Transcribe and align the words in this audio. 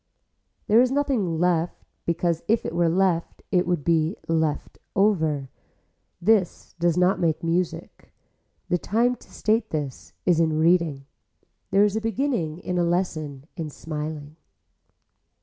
There 0.65 0.81
is 0.81 0.89
nothing 0.91 1.39
left 1.39 1.85
because 2.07 2.41
if 2.47 2.65
it 2.65 2.73
were 2.73 2.89
left 2.89 3.43
it 3.51 3.67
would 3.67 3.83
be 3.83 4.15
left 4.27 4.79
over. 4.95 5.51
This 6.19 6.73
does 6.79 6.97
not 6.97 7.19
make 7.19 7.43
music. 7.43 8.11
The 8.67 8.79
time 8.79 9.15
to 9.17 9.31
state 9.31 9.69
that 9.69 10.11
is 10.25 10.39
in 10.39 10.57
reading. 10.57 11.05
There 11.69 11.83
is 11.85 11.95
a 11.95 12.01
beginning 12.01 12.57
in 12.57 12.79
a 12.79 12.83
lesson 12.83 13.45
in 13.55 13.69
smiling. 13.69 14.37